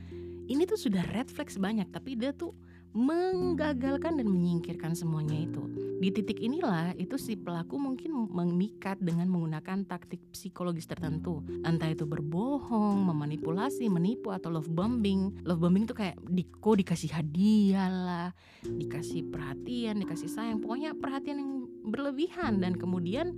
ini 0.49 0.65
tuh 0.65 0.81
sudah 0.81 1.05
red 1.13 1.29
flags 1.29 1.61
banyak 1.61 1.87
tapi 1.93 2.17
dia 2.17 2.33
tuh 2.33 2.57
menggagalkan 2.99 4.19
dan 4.19 4.27
menyingkirkan 4.27 4.99
semuanya 4.99 5.39
itu. 5.39 5.63
Di 6.03 6.11
titik 6.11 6.43
inilah 6.43 6.99
itu 6.99 7.15
si 7.15 7.39
pelaku 7.39 7.79
mungkin 7.79 8.27
memikat 8.27 8.99
dengan 8.99 9.31
menggunakan 9.31 9.87
taktik 9.87 10.19
psikologis 10.35 10.91
tertentu. 10.91 11.47
Entah 11.63 11.95
itu 11.95 12.03
berbohong, 12.11 13.07
memanipulasi, 13.07 13.87
menipu 13.87 14.35
atau 14.35 14.51
love 14.51 14.67
bombing. 14.67 15.31
Love 15.47 15.63
bombing 15.63 15.87
itu 15.87 15.95
kayak 15.95 16.19
di, 16.27 16.43
kok 16.43 16.75
dikasih 16.75 17.15
hadiah 17.15 17.87
lah, 17.87 18.29
dikasih 18.67 19.31
perhatian, 19.31 20.03
dikasih 20.03 20.27
sayang. 20.27 20.59
Pokoknya 20.59 20.99
perhatian 20.99 21.39
yang 21.39 21.53
berlebihan 21.87 22.59
dan 22.59 22.75
kemudian 22.75 23.31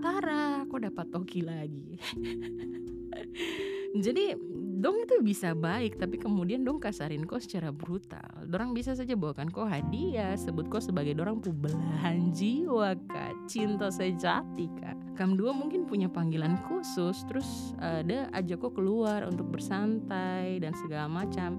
Tara, 0.00 0.64
kok 0.64 0.80
dapat 0.80 1.06
toki 1.12 1.44
lagi. 1.44 2.00
Jadi 3.90 4.38
dong 4.80 5.02
itu 5.02 5.18
bisa 5.18 5.50
baik 5.52 5.98
tapi 5.98 6.16
kemudian 6.16 6.62
dong 6.62 6.78
kasarin 6.78 7.26
kok 7.26 7.42
secara 7.42 7.74
brutal. 7.74 8.46
Dorang 8.46 8.70
bisa 8.70 8.94
saja 8.94 9.18
bawakan 9.18 9.50
kok 9.50 9.66
hadiah 9.66 10.38
sebut 10.38 10.70
kok 10.70 10.86
sebagai 10.86 11.18
dorang 11.18 11.42
belahan 11.42 12.30
jiwa 12.30 12.94
kak. 13.10 13.34
Cinta 13.50 13.90
sejati 13.90 14.70
kak. 14.78 15.18
Kam 15.18 15.34
dua 15.34 15.50
mungkin 15.50 15.90
punya 15.90 16.06
panggilan 16.06 16.54
khusus 16.70 17.26
terus 17.26 17.74
ada 17.82 18.30
ajak 18.30 18.62
kok 18.62 18.78
keluar 18.78 19.26
untuk 19.26 19.50
bersantai 19.50 20.62
dan 20.62 20.70
segala 20.86 21.10
macam. 21.10 21.58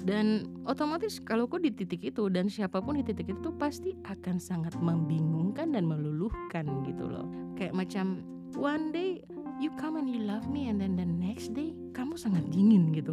Dan 0.00 0.48
otomatis 0.66 1.22
kalau 1.22 1.46
kok 1.46 1.62
di 1.62 1.70
titik 1.70 2.02
itu 2.02 2.26
dan 2.32 2.50
siapa 2.50 2.82
pun 2.82 2.98
di 2.98 3.04
titik 3.06 3.30
itu 3.30 3.52
pasti 3.54 3.94
akan 4.08 4.42
sangat 4.42 4.74
membingungkan 4.80 5.70
dan 5.70 5.86
meluluhkan 5.86 6.66
gitu 6.82 7.06
loh. 7.06 7.30
Kayak 7.54 7.78
macam 7.78 8.26
one 8.58 8.90
day 8.90 9.22
you 9.60 9.68
come 9.76 10.00
and 10.00 10.08
you 10.08 10.24
love 10.24 10.48
me 10.48 10.72
and 10.72 10.80
then 10.80 10.96
the 10.96 11.04
next 11.04 11.52
day 11.52 11.76
kamu 11.92 12.16
sangat 12.16 12.48
dingin 12.48 12.96
gitu. 12.96 13.12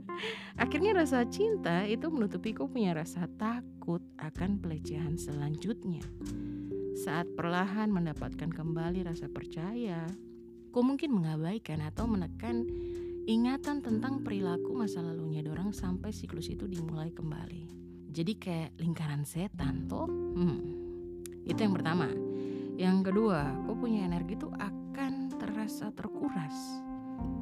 Akhirnya 0.62 0.94
rasa 0.94 1.26
cinta 1.26 1.82
itu 1.82 2.06
menutupi 2.06 2.54
kau 2.54 2.70
punya 2.70 2.94
rasa 2.94 3.26
takut 3.34 3.98
akan 4.22 4.62
pelecehan 4.62 5.18
selanjutnya. 5.18 6.06
Saat 6.94 7.34
perlahan 7.34 7.90
mendapatkan 7.90 8.54
kembali 8.54 9.02
rasa 9.02 9.26
percaya 9.26 10.06
kau 10.70 10.86
mungkin 10.86 11.10
mengabaikan 11.10 11.82
atau 11.82 12.06
menekan 12.06 12.70
ingatan 13.26 13.82
tentang 13.82 14.22
perilaku 14.22 14.70
masa 14.70 15.02
lalunya 15.02 15.42
dorang 15.42 15.74
sampai 15.74 16.14
siklus 16.14 16.46
itu 16.54 16.70
dimulai 16.70 17.10
kembali. 17.10 17.66
Jadi 18.10 18.32
kayak 18.38 18.78
lingkaran 18.78 19.26
setan 19.26 19.90
toh 19.90 20.06
hmm. 20.06 20.58
itu 21.50 21.58
yang 21.58 21.74
pertama. 21.74 22.06
Yang 22.78 23.10
kedua 23.10 23.66
kau 23.66 23.74
punya 23.74 24.06
energi 24.06 24.38
tuh 24.38 24.54
terasa 25.70 25.94
terkuras. 25.94 26.82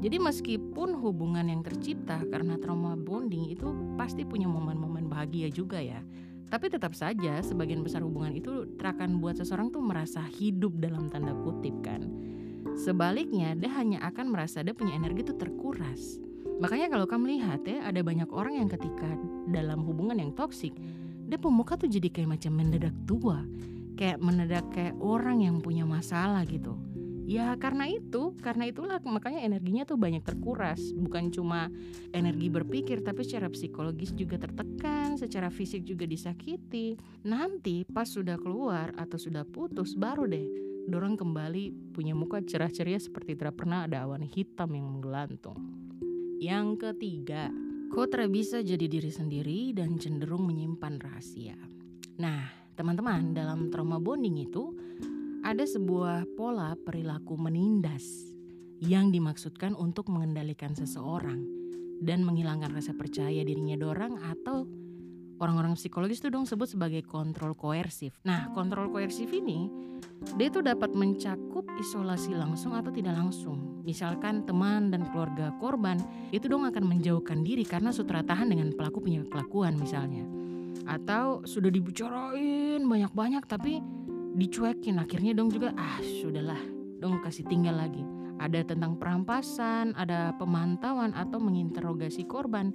Jadi 0.05 0.21
meskipun 0.21 1.01
hubungan 1.01 1.49
yang 1.49 1.65
tercipta 1.65 2.21
karena 2.29 2.61
trauma 2.61 2.93
bonding 2.93 3.49
itu 3.49 3.73
pasti 3.97 4.29
punya 4.29 4.45
momen-momen 4.45 5.09
bahagia 5.09 5.49
juga 5.49 5.81
ya. 5.81 6.05
Tapi 6.53 6.69
tetap 6.69 6.93
saja 6.93 7.41
sebagian 7.41 7.81
besar 7.81 8.05
hubungan 8.05 8.37
itu 8.37 8.69
akan 8.77 9.25
buat 9.25 9.41
seseorang 9.41 9.73
tuh 9.73 9.81
merasa 9.81 10.21
hidup 10.21 10.77
dalam 10.77 11.09
tanda 11.09 11.33
kutip 11.41 11.73
kan. 11.81 12.05
Sebaliknya 12.77 13.57
dia 13.57 13.73
hanya 13.81 14.05
akan 14.05 14.29
merasa 14.29 14.61
dia 14.61 14.77
punya 14.77 14.93
energi 14.93 15.25
itu 15.25 15.33
terkuras. 15.33 16.21
Makanya 16.61 16.93
kalau 16.93 17.09
kamu 17.09 17.41
lihat 17.41 17.65
ya 17.65 17.81
ada 17.81 18.05
banyak 18.05 18.29
orang 18.29 18.61
yang 18.61 18.69
ketika 18.69 19.09
dalam 19.49 19.89
hubungan 19.89 20.21
yang 20.21 20.37
toksik 20.37 20.77
dia 21.25 21.41
pemuka 21.41 21.81
tuh 21.81 21.89
jadi 21.89 22.13
kayak 22.13 22.37
macam 22.37 22.53
mendadak 22.61 22.93
tua. 23.09 23.41
Kayak 23.97 24.21
mendadak 24.21 24.69
kayak 24.69 25.01
orang 25.01 25.49
yang 25.49 25.65
punya 25.65 25.89
masalah 25.89 26.45
gitu 26.45 26.77
Ya 27.29 27.53
karena 27.61 27.85
itu, 27.85 28.33
karena 28.41 28.73
itulah 28.73 28.97
makanya 29.05 29.45
energinya 29.45 29.85
tuh 29.85 30.01
banyak 30.01 30.25
terkuras. 30.25 30.81
Bukan 30.97 31.29
cuma 31.29 31.69
energi 32.17 32.49
berpikir 32.49 33.05
tapi 33.05 33.21
secara 33.21 33.53
psikologis 33.53 34.17
juga 34.17 34.41
tertekan, 34.41 35.21
secara 35.21 35.53
fisik 35.53 35.85
juga 35.85 36.09
disakiti. 36.09 36.97
Nanti 37.29 37.85
pas 37.85 38.09
sudah 38.09 38.41
keluar 38.41 38.97
atau 38.97 39.21
sudah 39.21 39.45
putus 39.45 39.93
baru 39.93 40.25
deh 40.25 40.49
dorong 40.89 41.21
kembali 41.21 41.93
punya 41.93 42.17
muka 42.17 42.41
cerah 42.41 42.73
ceria 42.73 42.97
seperti 42.97 43.37
tidak 43.37 43.61
pernah 43.61 43.85
ada 43.85 44.09
awan 44.09 44.25
hitam 44.25 44.73
yang 44.73 44.89
menggelantung. 44.89 45.61
Yang 46.41 46.81
ketiga, 46.81 47.53
tidak 47.93 48.31
bisa 48.33 48.65
jadi 48.65 48.87
diri 48.89 49.13
sendiri 49.13 49.77
dan 49.77 50.01
cenderung 50.01 50.49
menyimpan 50.49 50.97
rahasia. 50.97 51.61
Nah, 52.17 52.73
teman-teman, 52.73 53.37
dalam 53.37 53.69
trauma 53.69 54.01
bonding 54.01 54.49
itu 54.49 54.78
ada 55.49 55.65
sebuah 55.65 56.37
pola 56.37 56.77
perilaku 56.77 57.41
menindas 57.41 58.05
yang 58.85 59.09
dimaksudkan 59.09 59.73
untuk 59.73 60.13
mengendalikan 60.13 60.77
seseorang 60.77 61.41
dan 62.05 62.21
menghilangkan 62.21 62.69
rasa 62.77 62.93
percaya 62.93 63.41
dirinya 63.41 63.81
dorang 63.81 64.21
atau 64.21 64.69
orang-orang 65.41 65.73
psikologis 65.73 66.21
itu 66.21 66.29
dong 66.29 66.45
sebut 66.45 66.69
sebagai 66.69 67.01
kontrol 67.01 67.57
koersif. 67.57 68.13
Nah, 68.29 68.53
kontrol 68.53 68.93
koersif 68.93 69.33
ini 69.33 69.73
dia 70.37 70.53
itu 70.53 70.61
dapat 70.61 70.93
mencakup 70.93 71.65
isolasi 71.81 72.37
langsung 72.37 72.77
atau 72.77 72.93
tidak 72.93 73.17
langsung. 73.17 73.81
Misalkan 73.89 74.45
teman 74.45 74.93
dan 74.93 75.09
keluarga 75.09 75.57
korban 75.57 75.97
itu 76.29 76.45
dong 76.45 76.69
akan 76.69 76.85
menjauhkan 76.85 77.41
diri 77.41 77.65
karena 77.65 77.89
sutra 77.89 78.21
tahan 78.21 78.53
dengan 78.53 78.69
pelaku 78.77 79.01
punya 79.01 79.25
kelakuan 79.25 79.81
misalnya. 79.81 80.29
Atau 80.85 81.41
sudah 81.49 81.73
dibicarain 81.73 82.85
banyak-banyak 82.85 83.49
tapi 83.49 83.81
dicuekin 84.39 85.03
akhirnya 85.03 85.35
dong 85.35 85.51
juga 85.51 85.75
ah 85.75 85.99
sudahlah 85.99 86.63
dong 87.03 87.19
kasih 87.27 87.43
tinggal 87.51 87.75
lagi 87.75 88.07
ada 88.39 88.63
tentang 88.63 88.95
perampasan, 88.95 89.93
ada 89.99 90.31
pemantauan 90.39 91.11
atau 91.11 91.43
menginterogasi 91.43 92.23
korban, 92.31 92.71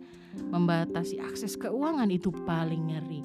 membatasi 0.52 1.24
akses 1.24 1.56
keuangan 1.56 2.12
itu 2.12 2.36
paling 2.44 2.92
ngeri 2.92 3.24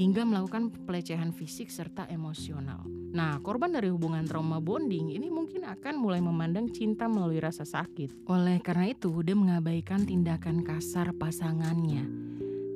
hingga 0.00 0.24
melakukan 0.24 0.72
pelecehan 0.88 1.28
fisik 1.28 1.68
serta 1.68 2.08
emosional. 2.08 2.80
Nah, 2.88 3.36
korban 3.44 3.68
dari 3.68 3.92
hubungan 3.92 4.24
trauma 4.24 4.56
bonding 4.56 5.12
ini 5.12 5.28
mungkin 5.28 5.68
akan 5.68 6.00
mulai 6.00 6.24
memandang 6.24 6.72
cinta 6.72 7.04
melalui 7.04 7.36
rasa 7.36 7.68
sakit. 7.68 8.24
Oleh 8.24 8.64
karena 8.64 8.96
itu, 8.96 9.12
dia 9.20 9.36
mengabaikan 9.36 10.08
tindakan 10.08 10.64
kasar 10.64 11.12
pasangannya. 11.12 12.08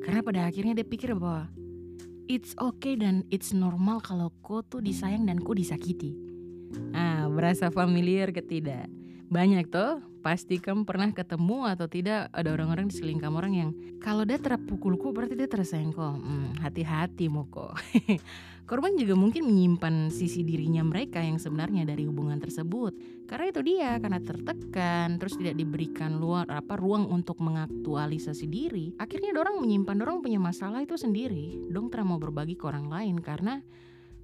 Karena 0.04 0.20
pada 0.20 0.40
akhirnya 0.44 0.76
dia 0.76 0.84
pikir 0.84 1.16
bahwa 1.16 1.48
it's 2.28 2.56
okay 2.56 2.96
dan 2.96 3.24
it's 3.28 3.52
normal 3.52 4.00
kalau 4.00 4.32
kau 4.40 4.64
tuh 4.64 4.80
disayang 4.80 5.28
dan 5.28 5.40
kau 5.40 5.52
disakiti. 5.52 6.16
Ah, 6.96 7.30
berasa 7.30 7.70
familiar 7.70 8.34
ke 8.34 8.42
tidak? 8.42 8.88
Banyak 9.30 9.70
tuh, 9.70 10.02
pasti 10.24 10.56
kamu 10.56 10.88
pernah 10.88 11.12
ketemu 11.12 11.68
atau 11.68 11.84
tidak 11.84 12.32
ada 12.32 12.48
orang-orang 12.48 12.88
di 12.88 12.96
sekeliling 12.96 13.20
kamu 13.20 13.36
orang 13.36 13.54
yang 13.54 13.70
kalau 14.00 14.24
dia 14.24 14.40
terpukulku 14.40 15.12
berarti 15.12 15.36
dia 15.36 15.44
tersayang 15.44 15.92
kok. 15.92 16.16
Hmm, 16.16 16.56
hati-hati 16.64 17.28
mau 17.28 17.44
kok. 17.52 17.76
Korban 18.64 18.96
juga 18.96 19.12
mungkin 19.12 19.44
menyimpan 19.44 20.08
sisi 20.08 20.40
dirinya 20.40 20.80
mereka 20.80 21.20
yang 21.20 21.36
sebenarnya 21.36 21.84
dari 21.84 22.08
hubungan 22.08 22.40
tersebut. 22.40 22.96
Karena 23.28 23.52
itu 23.52 23.60
dia, 23.60 24.00
karena 24.00 24.24
tertekan, 24.24 25.20
terus 25.20 25.36
tidak 25.36 25.60
diberikan 25.60 26.16
luar 26.16 26.48
apa 26.48 26.80
ruang 26.80 27.04
untuk 27.12 27.44
mengaktualisasi 27.44 28.48
diri. 28.48 28.96
Akhirnya 28.96 29.36
dorang 29.36 29.60
menyimpan 29.60 30.00
dorang 30.00 30.24
punya 30.24 30.40
masalah 30.40 30.80
itu 30.80 30.96
sendiri. 30.96 31.60
Dong 31.68 31.92
tidak 31.92 32.08
mau 32.08 32.16
berbagi 32.16 32.56
ke 32.56 32.64
orang 32.64 32.88
lain 32.88 33.20
karena 33.20 33.60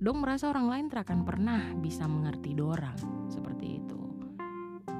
dong 0.00 0.24
merasa 0.24 0.48
orang 0.48 0.72
lain 0.72 0.84
tidak 0.88 1.12
akan 1.12 1.20
pernah 1.28 1.60
bisa 1.76 2.08
mengerti 2.08 2.56
dorang. 2.56 3.28
Seperti. 3.28 3.79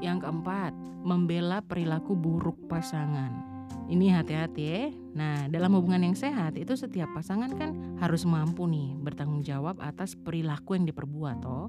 Yang 0.01 0.27
keempat, 0.27 0.73
membela 1.05 1.61
perilaku 1.61 2.17
buruk 2.17 2.57
pasangan. 2.69 3.49
Ini 3.91 4.17
hati-hati 4.17 4.63
ya. 4.63 4.83
Nah, 5.15 5.37
dalam 5.51 5.75
hubungan 5.75 6.01
yang 6.07 6.17
sehat 6.17 6.55
itu 6.57 6.79
setiap 6.79 7.11
pasangan 7.13 7.51
kan 7.59 7.99
harus 7.99 8.23
mampu 8.23 8.65
nih 8.71 8.95
bertanggung 9.03 9.43
jawab 9.43 9.83
atas 9.83 10.15
perilaku 10.15 10.79
yang 10.79 10.87
diperbuat 10.87 11.37
toh. 11.43 11.69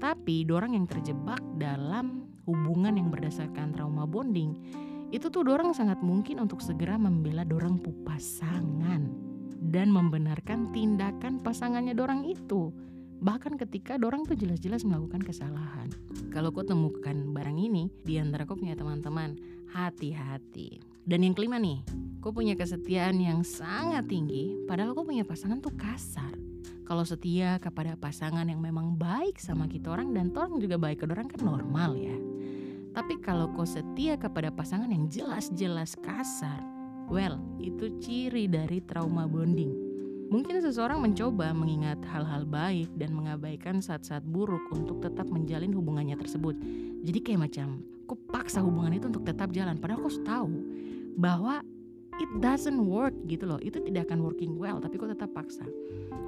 Tapi 0.00 0.48
dorang 0.48 0.72
yang 0.72 0.88
terjebak 0.88 1.38
dalam 1.60 2.24
hubungan 2.48 2.96
yang 2.96 3.12
berdasarkan 3.12 3.76
trauma 3.76 4.08
bonding 4.08 4.56
itu 5.10 5.26
tuh 5.26 5.42
dorang 5.42 5.74
sangat 5.74 5.98
mungkin 6.00 6.38
untuk 6.38 6.62
segera 6.62 6.94
membela 6.94 7.42
dorang 7.42 7.82
pasangan 8.06 9.10
dan 9.60 9.92
membenarkan 9.92 10.70
tindakan 10.72 11.42
pasangannya 11.42 11.92
dorang 11.92 12.24
itu 12.24 12.70
bahkan 13.20 13.60
ketika 13.60 14.00
dorang 14.00 14.24
tuh 14.24 14.34
jelas-jelas 14.34 14.82
melakukan 14.82 15.20
kesalahan. 15.20 15.92
Kalau 16.32 16.48
kau 16.50 16.64
temukan 16.64 17.14
barang 17.36 17.58
ini 17.60 17.92
di 18.02 18.16
antara 18.16 18.48
kau 18.48 18.56
punya 18.56 18.74
teman-teman 18.74 19.36
hati-hati. 19.70 20.80
Dan 21.04 21.22
yang 21.24 21.36
kelima 21.36 21.60
nih 21.60 21.84
kau 22.24 22.32
punya 22.32 22.56
kesetiaan 22.56 23.20
yang 23.20 23.44
sangat 23.44 24.08
tinggi 24.08 24.56
padahal 24.64 24.96
kau 24.96 25.04
punya 25.04 25.22
pasangan 25.22 25.60
tuh 25.60 25.76
kasar. 25.76 26.32
Kalau 26.88 27.06
setia 27.06 27.62
kepada 27.62 27.94
pasangan 27.94 28.42
yang 28.50 28.58
memang 28.58 28.98
baik 28.98 29.38
sama 29.38 29.70
kita 29.70 29.94
orang 29.94 30.10
dan 30.10 30.34
orang 30.34 30.58
juga 30.58 30.74
baik 30.74 31.04
ke 31.04 31.06
orang 31.06 31.30
kan 31.30 31.38
normal 31.46 31.94
ya. 31.94 32.18
Tapi 32.90 33.22
kalau 33.22 33.46
kau 33.54 33.62
setia 33.62 34.18
kepada 34.18 34.50
pasangan 34.50 34.90
yang 34.90 35.06
jelas-jelas 35.06 35.94
kasar, 36.02 36.58
well, 37.06 37.38
itu 37.62 37.94
ciri 38.02 38.50
dari 38.50 38.82
trauma 38.82 39.30
bonding. 39.30 39.79
Mungkin 40.30 40.62
seseorang 40.62 41.02
mencoba 41.02 41.50
mengingat 41.50 41.98
hal-hal 42.06 42.46
baik 42.46 42.86
dan 42.94 43.10
mengabaikan 43.10 43.82
saat-saat 43.82 44.22
buruk 44.22 44.62
untuk 44.70 45.02
tetap 45.02 45.26
menjalin 45.26 45.74
hubungannya 45.74 46.14
tersebut. 46.14 46.54
Jadi 47.02 47.18
kayak 47.18 47.50
macam, 47.50 47.82
kau 48.06 48.14
paksa 48.30 48.62
hubungan 48.62 48.94
itu 48.94 49.10
untuk 49.10 49.26
tetap 49.26 49.50
jalan, 49.50 49.74
padahal 49.82 50.06
kau 50.06 50.14
tahu 50.22 50.54
bahwa 51.18 51.66
it 52.22 52.30
doesn't 52.38 52.78
work 52.78 53.10
gitu 53.26 53.42
loh. 53.42 53.58
Itu 53.58 53.82
tidak 53.82 54.06
akan 54.06 54.22
working 54.22 54.54
well, 54.54 54.78
tapi 54.78 55.02
kau 55.02 55.10
tetap 55.10 55.34
paksa. 55.34 55.66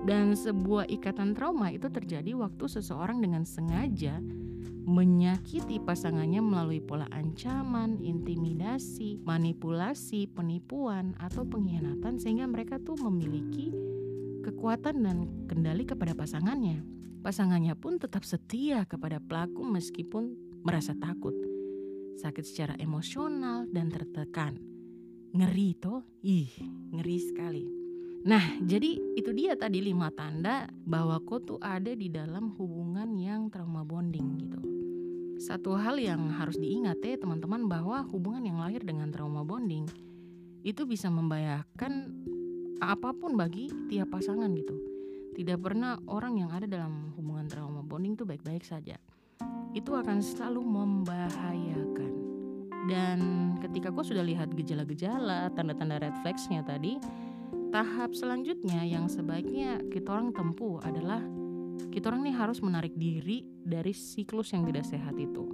Dan 0.02 0.35
sebuah 0.35 0.90
ikatan 0.90 1.38
trauma 1.38 1.71
itu 1.71 1.87
terjadi 1.87 2.35
waktu 2.35 2.66
seseorang 2.66 3.23
dengan 3.23 3.47
sengaja 3.47 4.18
menyakiti 4.82 5.78
pasangannya 5.78 6.42
melalui 6.42 6.82
pola 6.82 7.06
ancaman, 7.14 8.02
intimidasi, 8.02 9.23
manipulasi, 9.23 10.26
penipuan, 10.26 11.14
atau 11.23 11.47
pengkhianatan 11.47 12.18
sehingga 12.18 12.50
mereka 12.50 12.82
tuh 12.82 12.99
memiliki 12.99 13.71
kekuatan 14.62 15.02
dan 15.02 15.19
kendali 15.50 15.83
kepada 15.83 16.14
pasangannya. 16.14 16.87
Pasangannya 17.19 17.75
pun 17.75 17.99
tetap 17.99 18.23
setia 18.23 18.87
kepada 18.87 19.19
pelaku 19.19 19.66
meskipun 19.66 20.38
merasa 20.62 20.95
takut, 20.95 21.35
sakit 22.23 22.47
secara 22.47 22.75
emosional 22.78 23.66
dan 23.75 23.90
tertekan. 23.90 24.62
Ngeri 25.35 25.75
toh? 25.83 26.07
Ih, 26.23 26.47
ngeri 26.95 27.19
sekali. 27.19 27.66
Nah, 28.23 28.62
jadi 28.62 29.19
itu 29.19 29.35
dia 29.35 29.59
tadi 29.59 29.83
lima 29.83 30.14
tanda 30.14 30.71
bahwa 30.87 31.19
kau 31.26 31.42
tuh 31.42 31.59
ada 31.59 31.90
di 31.90 32.07
dalam 32.07 32.54
hubungan 32.54 33.19
yang 33.19 33.50
trauma 33.50 33.83
bonding 33.83 34.47
gitu. 34.47 34.62
Satu 35.42 35.75
hal 35.75 35.99
yang 35.99 36.31
harus 36.31 36.54
diingat 36.54 37.02
ya 37.02 37.19
teman-teman 37.19 37.66
bahwa 37.66 37.99
hubungan 38.14 38.47
yang 38.47 38.62
lahir 38.62 38.87
dengan 38.87 39.11
trauma 39.11 39.42
bonding 39.42 39.90
itu 40.62 40.87
bisa 40.87 41.11
membahayakan 41.11 42.14
apa 42.83 43.15
pun 43.15 43.39
bagi 43.39 43.71
tiap 43.87 44.11
pasangan 44.11 44.51
gitu. 44.59 44.75
Tidak 45.33 45.57
pernah 45.62 45.97
orang 46.11 46.43
yang 46.43 46.51
ada 46.51 46.67
dalam 46.67 47.15
hubungan 47.15 47.47
trauma 47.47 47.81
bonding 47.81 48.19
itu 48.19 48.27
baik-baik 48.27 48.67
saja. 48.67 48.99
Itu 49.73 49.95
akan 49.95 50.19
selalu 50.19 50.61
membahayakan. 50.61 52.12
Dan 52.91 53.19
ketika 53.62 53.95
kau 53.95 54.03
sudah 54.03 54.27
lihat 54.27 54.51
gejala-gejala, 54.53 55.55
tanda-tanda 55.55 56.03
red 56.03 56.12
flagsnya 56.21 56.67
tadi, 56.67 56.99
tahap 57.71 58.12
selanjutnya 58.12 58.83
yang 58.83 59.07
sebaiknya 59.07 59.79
kita 59.89 60.11
orang 60.12 60.35
tempuh 60.35 60.83
adalah 60.83 61.23
kita 61.89 62.11
orang 62.11 62.27
nih 62.27 62.37
harus 62.37 62.59
menarik 62.61 62.93
diri 62.99 63.47
dari 63.62 63.95
siklus 63.95 64.53
yang 64.53 64.67
tidak 64.67 64.85
sehat 64.85 65.15
itu. 65.17 65.47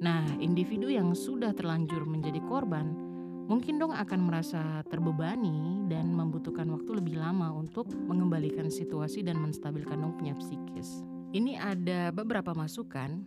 Nah, 0.00 0.24
individu 0.40 0.88
yang 0.88 1.12
sudah 1.12 1.52
terlanjur 1.52 2.08
menjadi 2.08 2.40
korban 2.42 3.05
mungkin 3.46 3.78
dong 3.78 3.94
akan 3.94 4.20
merasa 4.26 4.82
terbebani 4.90 5.86
dan 5.86 6.10
membutuhkan 6.10 6.66
waktu 6.70 6.98
lebih 6.98 7.18
lama 7.18 7.54
untuk 7.54 7.86
mengembalikan 7.94 8.66
situasi 8.66 9.22
dan 9.22 9.38
menstabilkan 9.38 10.02
dong 10.02 10.18
punya 10.18 10.34
psikis. 10.34 11.06
Ini 11.30 11.58
ada 11.58 12.10
beberapa 12.10 12.54
masukan 12.54 13.22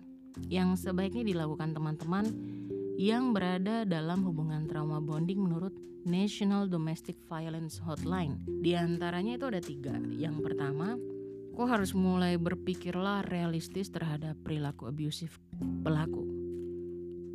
yang 0.51 0.75
sebaiknya 0.75 1.23
dilakukan 1.23 1.71
teman-teman 1.75 2.25
yang 2.99 3.31
berada 3.31 3.87
dalam 3.87 4.23
hubungan 4.27 4.67
trauma 4.67 4.99
bonding 4.99 5.39
menurut 5.39 5.71
National 6.03 6.67
Domestic 6.67 7.19
Violence 7.27 7.79
Hotline. 7.79 8.39
Di 8.63 8.75
antaranya 8.75 9.39
itu 9.39 9.45
ada 9.47 9.59
tiga. 9.63 9.95
Yang 10.15 10.43
pertama, 10.47 10.95
kok 11.55 11.67
harus 11.67 11.91
mulai 11.91 12.39
berpikirlah 12.39 13.27
realistis 13.27 13.91
terhadap 13.91 14.39
perilaku 14.43 14.87
abusif 14.87 15.39
pelaku 15.83 16.38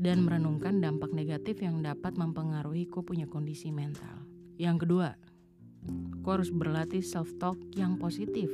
dan 0.05 0.21
merenungkan 0.21 0.85
dampak 0.85 1.17
negatif 1.17 1.65
yang 1.65 1.81
dapat 1.81 2.13
mempengaruhi 2.21 2.85
kok 2.85 3.09
punya 3.09 3.25
kondisi 3.25 3.73
mental. 3.73 4.21
Yang 4.61 4.85
kedua, 4.85 5.17
kok 6.21 6.33
harus 6.37 6.53
berlatih 6.53 7.01
self-talk 7.01 7.57
yang 7.73 7.97
positif 7.97 8.53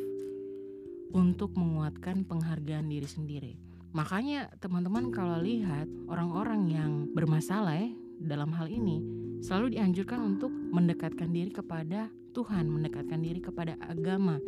untuk 1.10 1.58
menguatkan 1.58 2.22
penghargaan 2.22 2.86
diri 2.86 3.08
sendiri. 3.10 3.52
Makanya 3.90 4.46
teman-teman 4.62 5.10
kalau 5.10 5.42
lihat 5.42 5.90
orang-orang 6.06 6.70
yang 6.70 6.92
bermasalah 7.10 7.82
ya 7.82 7.90
dalam 8.22 8.54
hal 8.54 8.70
ini 8.70 9.02
selalu 9.42 9.74
dianjurkan 9.74 10.22
untuk 10.22 10.54
mendekatkan 10.54 11.34
diri 11.34 11.50
kepada 11.50 12.06
Tuhan, 12.30 12.70
mendekatkan 12.70 13.18
diri 13.18 13.42
kepada 13.42 13.74
agama, 13.82 14.38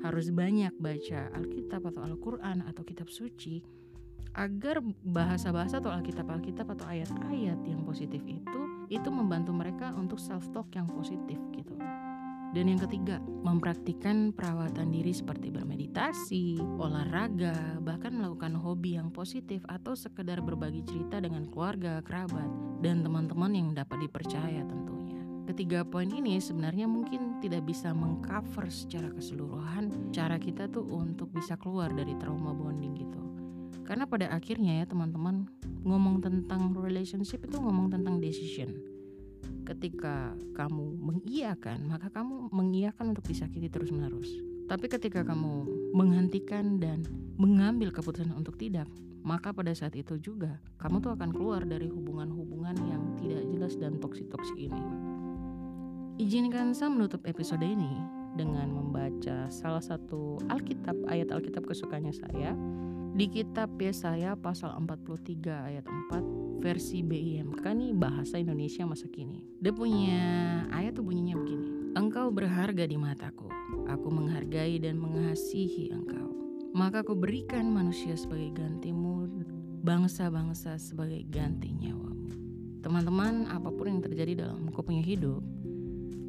harus 0.00 0.32
banyak 0.32 0.72
baca 0.80 1.28
Alkitab 1.36 1.92
atau 1.92 2.00
Al-Quran 2.08 2.64
atau 2.64 2.80
kitab 2.88 3.12
suci 3.12 3.60
agar 4.38 4.78
bahasa-bahasa 5.02 5.82
atau 5.82 5.90
Alkitab-Alkitab 5.90 6.66
atau 6.78 6.86
ayat-ayat 6.86 7.58
yang 7.66 7.82
positif 7.82 8.22
itu 8.22 8.60
itu 8.88 9.08
membantu 9.10 9.52
mereka 9.52 9.92
untuk 9.98 10.22
self 10.22 10.48
talk 10.54 10.70
yang 10.72 10.86
positif 10.88 11.36
gitu. 11.52 11.74
Dan 12.48 12.64
yang 12.72 12.80
ketiga, 12.80 13.20
mempraktikkan 13.44 14.32
perawatan 14.32 14.88
diri 14.88 15.12
seperti 15.12 15.52
bermeditasi, 15.52 16.56
olahraga, 16.80 17.76
bahkan 17.84 18.16
melakukan 18.16 18.56
hobi 18.56 18.96
yang 18.96 19.12
positif 19.12 19.60
atau 19.68 19.92
sekedar 19.92 20.40
berbagi 20.40 20.80
cerita 20.88 21.20
dengan 21.20 21.44
keluarga, 21.52 22.00
kerabat, 22.00 22.48
dan 22.80 23.04
teman-teman 23.04 23.52
yang 23.52 23.68
dapat 23.76 24.00
dipercaya 24.00 24.64
tentunya. 24.64 25.20
Ketiga 25.48 25.80
poin 25.84 26.08
ini 26.08 26.40
sebenarnya 26.40 26.88
mungkin 26.88 27.40
tidak 27.44 27.68
bisa 27.68 27.92
mengcover 27.92 28.68
secara 28.72 29.12
keseluruhan 29.12 30.12
cara 30.12 30.40
kita 30.40 30.68
tuh 30.72 30.84
untuk 30.88 31.28
bisa 31.32 31.56
keluar 31.60 31.92
dari 31.92 32.16
trauma 32.16 32.52
bonding 32.56 32.96
gitu. 32.96 33.07
Karena 33.88 34.04
pada 34.04 34.28
akhirnya 34.28 34.84
ya 34.84 34.86
teman-teman 34.86 35.48
ngomong 35.88 36.20
tentang 36.20 36.76
relationship 36.76 37.40
itu 37.48 37.56
ngomong 37.56 37.88
tentang 37.88 38.20
decision. 38.20 38.76
Ketika 39.64 40.36
kamu 40.52 41.00
mengiyakan, 41.00 41.88
maka 41.88 42.12
kamu 42.12 42.52
mengiyakan 42.52 43.16
untuk 43.16 43.24
disakiti 43.24 43.72
terus-menerus. 43.72 44.28
Tapi 44.68 44.92
ketika 44.92 45.24
kamu 45.24 45.64
menghentikan 45.96 46.76
dan 46.76 47.00
mengambil 47.40 47.88
keputusan 47.88 48.28
untuk 48.36 48.60
tidak, 48.60 48.84
maka 49.24 49.56
pada 49.56 49.72
saat 49.72 49.96
itu 49.96 50.20
juga 50.20 50.60
kamu 50.76 51.00
tuh 51.00 51.16
akan 51.16 51.32
keluar 51.32 51.64
dari 51.64 51.88
hubungan-hubungan 51.88 52.76
yang 52.84 53.02
tidak 53.16 53.48
jelas 53.48 53.72
dan 53.80 53.96
toksik-toksik 53.96 54.68
ini. 54.68 54.84
Izinkan 56.20 56.76
saya 56.76 56.92
menutup 56.92 57.24
episode 57.24 57.64
ini 57.64 57.96
dengan 58.36 58.68
membaca 58.68 59.48
salah 59.48 59.80
satu 59.80 60.36
Alkitab, 60.52 61.08
ayat 61.08 61.32
Alkitab 61.32 61.64
kesukaannya 61.64 62.12
saya 62.12 62.52
di 63.18 63.26
kitab 63.26 63.74
Yesaya 63.82 64.38
pasal 64.38 64.78
43 64.78 65.42
ayat 65.50 65.82
4 65.82 66.62
versi 66.62 67.02
BIMK 67.02 67.66
nih 67.66 67.90
bahasa 67.90 68.38
Indonesia 68.38 68.86
masa 68.86 69.10
kini. 69.10 69.42
Dia 69.58 69.74
punya 69.74 70.22
ayat 70.70 70.94
tuh 70.94 71.02
bunyinya 71.02 71.34
begini. 71.34 71.98
Engkau 71.98 72.30
berharga 72.30 72.86
di 72.86 72.94
mataku. 72.94 73.50
Aku 73.90 74.06
menghargai 74.14 74.78
dan 74.78 75.02
mengasihi 75.02 75.90
engkau. 75.90 76.30
Maka 76.78 77.02
aku 77.02 77.18
berikan 77.18 77.66
manusia 77.66 78.14
sebagai 78.14 78.54
gantimu, 78.54 79.26
bangsa-bangsa 79.82 80.78
sebagai 80.78 81.26
ganti 81.26 81.74
nyawamu. 81.74 82.30
Teman-teman, 82.86 83.50
apa 83.50 83.74
pun 83.74 83.98
yang 83.98 83.98
terjadi 83.98 84.46
dalam 84.46 84.70
kau 84.70 84.86
punya 84.86 85.02
hidup, 85.02 85.42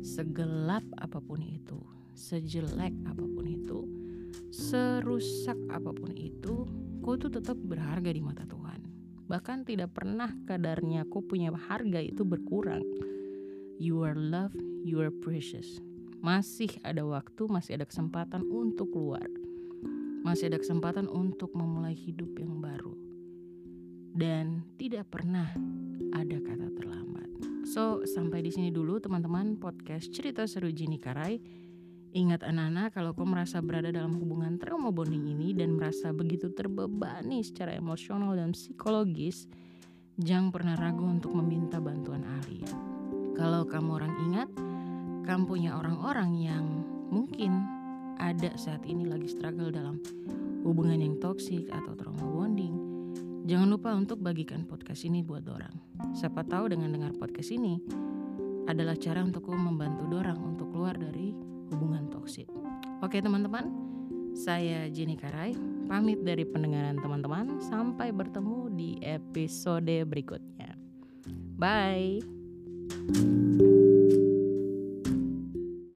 segelap 0.01 0.81
apa 0.97 1.21
pun 1.21 1.37
itu, 1.45 1.77
sejelek 2.17 2.97
apa 3.05 3.21
pun 3.29 3.45
itu, 3.45 3.98
serusak 4.49 5.57
apa 5.69 5.93
pun 5.93 6.11
itu, 6.15 6.65
kau 7.01 7.15
itu 7.15 7.29
tetap 7.29 7.55
berharga 7.57 8.09
di 8.11 8.21
mata 8.21 8.43
Tuhan. 8.45 8.81
Bahkan 9.29 9.65
tidak 9.69 9.93
pernah 9.93 10.33
kadarnya 10.49 11.05
kau 11.05 11.21
punya 11.21 11.53
harga 11.53 12.01
itu 12.01 12.25
berkurang. 12.25 12.81
You 13.77 14.01
are 14.03 14.17
loved, 14.17 14.59
you 14.83 14.99
are 14.99 15.13
precious. 15.13 15.79
Masih 16.19 16.67
ada 16.83 17.05
waktu, 17.07 17.47
masih 17.47 17.79
ada 17.79 17.85
kesempatan 17.87 18.43
untuk 18.51 18.91
keluar. 18.91 19.23
Masih 20.19 20.51
ada 20.51 20.59
kesempatan 20.59 21.07
untuk 21.07 21.55
memulai 21.55 21.95
hidup 21.95 22.35
yang 22.35 22.59
baru. 22.59 22.91
Dan 24.11 24.67
tidak 24.75 25.07
pernah 25.07 25.47
ada 26.11 26.37
kata 26.43 26.67
terlambat. 26.75 27.29
So, 27.69 28.03
sampai 28.03 28.43
di 28.43 28.51
sini 28.51 28.73
dulu 28.73 28.99
teman-teman 28.99 29.55
podcast 29.61 30.11
cerita 30.11 30.43
seru 30.43 30.73
Jini 30.73 30.99
Karai. 30.99 31.39
Ingat 32.09 32.41
anak-anak 32.41 32.97
kalau 32.97 33.13
kau 33.13 33.21
merasa 33.21 33.61
berada 33.61 33.93
dalam 33.93 34.17
hubungan 34.17 34.57
trauma 34.57 34.89
bonding 34.89 35.29
ini 35.29 35.53
dan 35.53 35.77
merasa 35.77 36.09
begitu 36.09 36.49
terbebani 36.49 37.45
secara 37.45 37.77
emosional 37.77 38.33
dan 38.33 38.57
psikologis, 38.57 39.45
jangan 40.17 40.49
pernah 40.49 40.73
ragu 40.73 41.05
untuk 41.05 41.37
meminta 41.37 41.77
bantuan 41.77 42.25
ahli. 42.25 42.65
Kalau 43.37 43.61
kamu 43.69 43.89
orang 43.93 44.13
ingat, 44.25 44.49
kamu 45.21 45.43
punya 45.45 45.77
orang-orang 45.77 46.33
yang 46.33 46.65
mungkin 47.13 47.61
ada 48.17 48.57
saat 48.57 48.81
ini 48.89 49.05
lagi 49.05 49.29
struggle 49.29 49.69
dalam 49.69 50.01
hubungan 50.65 50.97
yang 50.97 51.13
toksik 51.21 51.69
atau 51.69 51.93
trauma 51.93 52.25
bonding, 52.25 52.73
jangan 53.45 53.69
lupa 53.69 53.93
untuk 53.93 54.17
bagikan 54.17 54.65
podcast 54.65 55.05
ini 55.05 55.21
buat 55.21 55.45
orang. 55.45 55.77
Siapa 56.17 56.41
tahu 56.41 56.73
dengan 56.73 56.89
dengar 56.89 57.13
podcast 57.21 57.53
ini 57.53 57.77
adalah 58.65 58.97
cara 58.97 59.21
untuk 59.21 59.45
membantu 59.53 60.09
dorang 60.09 60.41
untuk 60.41 60.73
keluar 60.73 60.97
dari 60.97 61.48
hubungan 61.71 62.09
toksik. 62.09 62.49
Oke 62.99 63.21
teman-teman, 63.23 63.69
saya 64.35 64.87
Jenny 64.91 65.15
Karai, 65.15 65.55
pamit 65.87 66.21
dari 66.21 66.45
pendengaran 66.45 66.99
teman-teman. 66.99 67.61
Sampai 67.63 68.13
bertemu 68.13 68.69
di 68.73 68.99
episode 69.01 70.05
berikutnya. 70.05 70.75
Bye. 71.59 72.23